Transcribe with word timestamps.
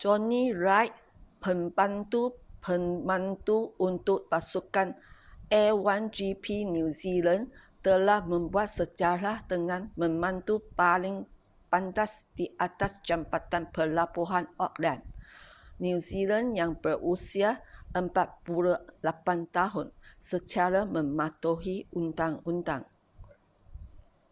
jonny 0.00 0.42
reid 0.64 0.92
pembantu 1.44 2.22
pemandu 2.64 3.58
untuk 3.88 4.20
pasukan 4.32 4.88
a1gp 5.64 6.46
new 6.74 6.88
zealand 7.00 7.42
telah 7.86 8.20
membuat 8.32 8.68
sejarah 8.78 9.38
dengan 9.52 9.82
memandu 10.02 10.54
paling 10.78 11.16
pantas 11.72 12.12
di 12.38 12.46
atas 12.66 12.92
jambatan 13.08 13.64
pelabuhan 13.74 14.46
auckland 14.64 15.02
new 15.84 15.98
zealand 16.08 16.48
yang 16.60 16.72
berusia 16.84 17.50
48 17.92 18.56
tahun 19.58 19.86
secara 20.30 20.80
mematuhi 20.96 21.76
undang-undang 22.00 22.84